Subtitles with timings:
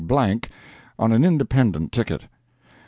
[0.07, 0.49] Blank
[0.97, 2.23] on an independent ticket.